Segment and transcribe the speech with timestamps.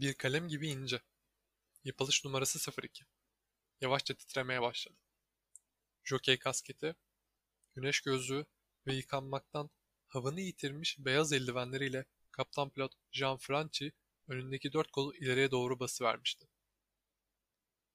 [0.00, 1.00] Bir kalem gibi ince.
[1.84, 3.04] Yapılış numarası 02.
[3.80, 4.96] Yavaşça titremeye başladı.
[6.04, 6.94] Jokey kasketi,
[7.74, 8.46] güneş gözlüğü
[8.86, 9.70] ve yıkanmaktan
[10.06, 13.92] havanı yitirmiş beyaz eldivenleriyle kaptan pilot Jean Franchi
[14.28, 16.48] önündeki dört kolu ileriye doğru basıvermişti.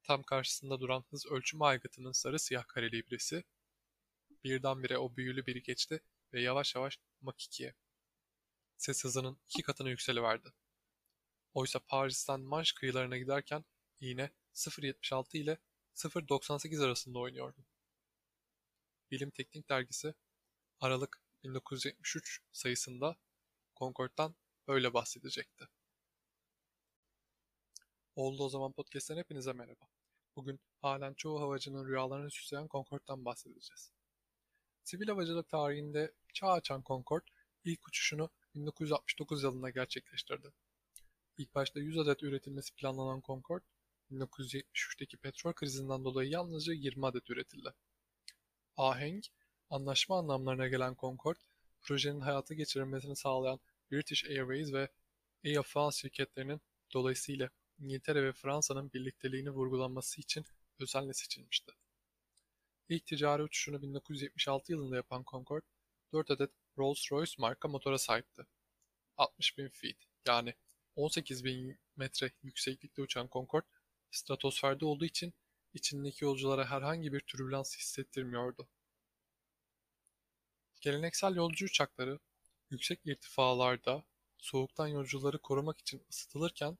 [0.03, 3.43] Tam karşısında duran hız ölçüm aygıtının sarı siyah kareli ibresi
[4.43, 6.01] birdenbire o büyülü biri geçti
[6.33, 7.75] ve yavaş yavaş Mach 2'ye.
[8.77, 10.53] Ses hızının iki katına yükseliverdi.
[11.55, 13.65] Oysa Paris'ten Manş kıyılarına giderken
[13.99, 15.57] iğne 0.76 ile
[15.95, 17.65] 0.98 arasında oynuyordu.
[19.11, 20.13] Bilim Teknik Dergisi
[20.79, 23.15] Aralık 1973 sayısında
[23.75, 24.35] Concorde'dan
[24.67, 25.67] böyle bahsedecekti.
[28.15, 29.87] Oldu o zaman podcast'ten hepinize merhaba.
[30.35, 33.91] Bugün halen çoğu havacının rüyalarını süsleyen Concorde'dan bahsedeceğiz.
[34.83, 37.31] Sivil havacılık tarihinde çağ açan Concorde
[37.63, 40.53] ilk uçuşunu 1969 yılında gerçekleştirdi.
[41.37, 43.65] İlk başta 100 adet üretilmesi planlanan Concorde,
[44.11, 47.73] 1973'teki petrol krizinden dolayı yalnızca 20 adet üretildi.
[48.77, 49.25] Ahenk,
[49.69, 51.39] anlaşma anlamlarına gelen Concorde,
[51.81, 53.59] projenin hayata geçirilmesini sağlayan
[53.91, 54.89] British Airways ve
[55.45, 56.61] Air France şirketlerinin
[56.93, 57.49] dolayısıyla
[57.79, 60.45] İngiltere ve Fransa'nın birlikteliğini vurgulanması için
[60.79, 61.71] özenle seçilmişti.
[62.89, 65.65] İlk ticari uçuşunu 1976 yılında yapan Concorde,
[66.13, 68.45] 4 adet Rolls-Royce marka motora sahipti.
[69.17, 70.53] 60.000 feet yani
[70.97, 73.67] 18.000 metre yükseklikte uçan Concorde,
[74.11, 75.33] stratosferde olduğu için
[75.73, 78.67] içindeki yolculara herhangi bir türbülans hissettirmiyordu.
[80.81, 82.19] Geleneksel yolcu uçakları
[82.69, 84.03] yüksek irtifalarda
[84.37, 86.77] soğuktan yolcuları korumak için ısıtılırken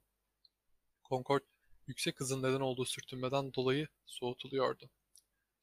[1.04, 1.44] Concorde
[1.86, 4.90] yüksek hızın neden olduğu sürtünmeden dolayı soğutuluyordu.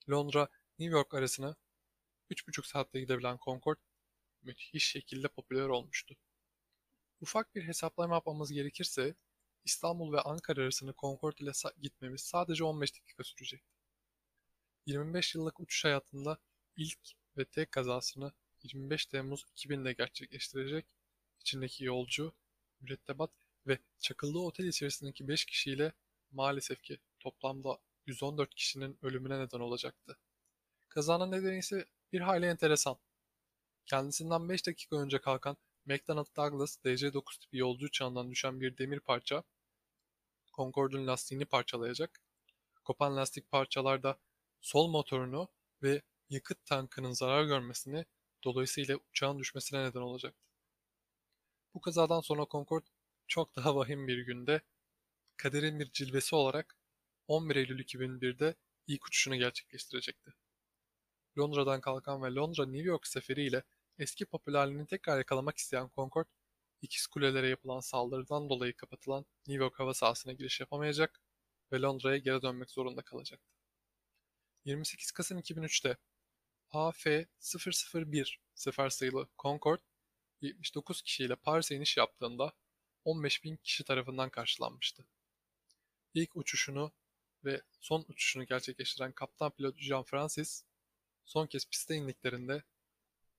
[0.09, 1.55] Londra-New York arasına
[2.31, 3.81] 3,5 saatte gidebilen Concorde
[4.41, 6.17] müthiş şekilde popüler olmuştu.
[7.23, 9.15] Ufak bir hesaplama yapmamız gerekirse
[9.65, 11.51] İstanbul ve Ankara arasını Concorde ile
[11.81, 13.75] gitmemiz sadece 15 dakika sürecekti.
[14.85, 16.37] 25 yıllık uçuş hayatında
[16.75, 16.99] ilk
[17.37, 18.31] ve tek kazasını
[18.63, 20.85] 25 Temmuz 2000'de gerçekleştirecek
[21.39, 22.33] içindeki yolcu,
[22.81, 23.31] mürettebat
[23.67, 25.93] ve çakıldığı otel içerisindeki 5 kişiyle
[26.31, 30.17] maalesef ki toplamda 114 kişinin ölümüne neden olacaktı.
[30.89, 32.97] Kazanın nedeni ise bir hayli enteresan.
[33.85, 39.43] Kendisinden 5 dakika önce kalkan McDonnell Douglas DC-9 tipi yolcu uçağından düşen bir demir parça
[40.53, 42.21] Concorde'un lastiğini parçalayacak.
[42.83, 44.19] Kopan lastik parçalar da
[44.61, 45.47] sol motorunu
[45.81, 48.05] ve yakıt tankının zarar görmesini
[48.43, 50.43] dolayısıyla uçağın düşmesine neden olacaktı.
[51.73, 52.85] Bu kazadan sonra Concorde
[53.27, 54.61] çok daha vahim bir günde
[55.37, 56.77] kaderin bir cilvesi olarak
[57.27, 58.55] 11 Eylül 2001'de
[58.87, 60.33] ilk uçuşunu gerçekleştirecekti.
[61.37, 63.63] Londra'dan kalkan ve Londra-New York seferiyle
[63.97, 66.29] eski popülerliğini tekrar yakalamak isteyen Concorde,
[66.81, 71.21] ikiz kulelere yapılan saldırıdan dolayı kapatılan New York hava sahasına giriş yapamayacak
[71.71, 73.53] ve Londra'ya geri dönmek zorunda kalacaktı.
[74.65, 75.97] 28 Kasım 2003'te
[76.71, 79.81] AF001 sefer sayılı Concorde
[80.41, 82.53] 79 kişiyle Paris'e iniş yaptığında
[83.05, 85.05] 15.000 kişi tarafından karşılanmıştı.
[86.13, 86.91] İlk uçuşunu
[87.45, 90.63] ve son uçuşunu gerçekleştiren kaptan pilot Jean Francis,
[91.25, 92.63] son kez piste indiklerinde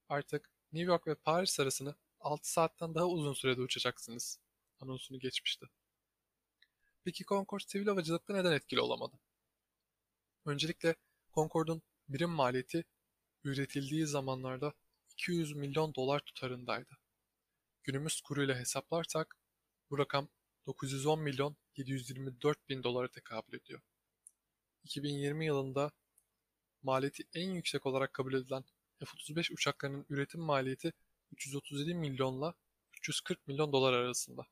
[0.09, 4.39] artık New York ve Paris arasını 6 saatten daha uzun sürede uçacaksınız
[4.79, 5.65] anonsunu geçmişti.
[7.03, 9.19] Peki Concorde sivil havacılıkta neden etkili olamadı?
[10.45, 10.95] Öncelikle
[11.33, 12.85] Concorde'un birim maliyeti
[13.43, 14.73] üretildiği zamanlarda
[15.09, 16.97] 200 milyon dolar tutarındaydı.
[17.83, 19.37] Günümüz kuruyla hesaplarsak
[19.89, 20.29] bu rakam
[20.65, 23.81] 910 milyon 724 bin dolara tekabül ediyor.
[24.83, 25.91] 2020 yılında
[26.83, 28.63] maliyeti en yüksek olarak kabul edilen
[28.99, 30.93] F-35 uçaklarının üretim maliyeti
[31.31, 32.53] 337 milyonla
[32.97, 34.47] 340 milyon dolar arasında.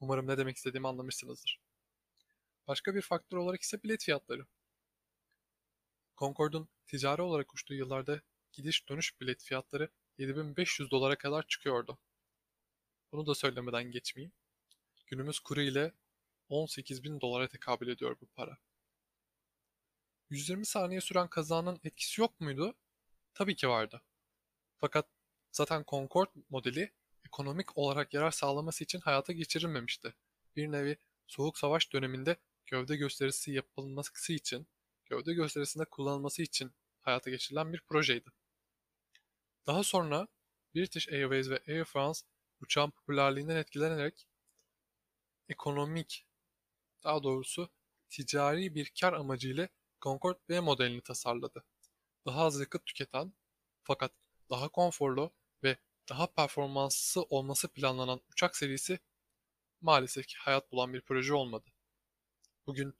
[0.00, 1.60] Umarım ne demek istediğimi anlamışsınızdır.
[2.66, 4.46] Başka bir faktör olarak ise bilet fiyatları.
[6.16, 8.20] Concorde'un ticari olarak uçtuğu yıllarda
[8.52, 9.88] gidiş dönüş bilet fiyatları
[10.18, 11.98] 7500 dolara kadar çıkıyordu.
[13.12, 14.32] Bunu da söylemeden geçmeyeyim.
[15.06, 15.92] Günümüz kuru ile
[16.48, 18.58] 18 bin dolara tekabül ediyor bu para.
[20.30, 22.74] 120 saniye süren kazanın etkisi yok muydu?
[23.38, 24.02] Tabii ki vardı.
[24.78, 25.08] Fakat
[25.52, 26.92] zaten Concorde modeli
[27.26, 30.14] ekonomik olarak yarar sağlaması için hayata geçirilmemişti.
[30.56, 30.96] Bir nevi
[31.26, 32.36] Soğuk Savaş döneminde
[32.66, 34.66] gövde gösterisi yapılması için,
[35.06, 38.30] gövde gösterisinde kullanılması için hayata geçirilen bir projeydi.
[39.66, 40.28] Daha sonra
[40.74, 42.20] British Airways ve Air France
[42.60, 44.26] uçağın popülerliğinden etkilenerek
[45.48, 46.26] ekonomik,
[47.04, 47.70] daha doğrusu
[48.08, 49.68] ticari bir kar amacıyla
[50.02, 51.64] Concorde B modelini tasarladı.
[52.28, 53.32] Daha az yakıt tüketen
[53.82, 54.12] fakat
[54.50, 55.32] daha konforlu
[55.62, 55.76] ve
[56.08, 58.98] daha performanslı olması planlanan uçak serisi
[59.80, 61.70] maalesef ki hayat bulan bir proje olmadı.
[62.66, 62.94] Bugün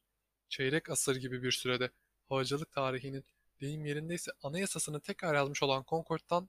[0.49, 1.91] çeyrek asır gibi bir sürede
[2.29, 3.25] havacılık tarihinin
[3.61, 6.49] deyim yerindeyse anayasasını tekrar yazmış olan Concorde'dan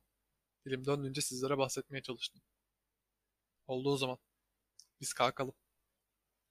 [0.66, 2.42] dilim döndüğünce sizlere bahsetmeye çalıştım.
[3.68, 4.18] Oldu o zaman.
[5.02, 5.54] Biz kalkalım.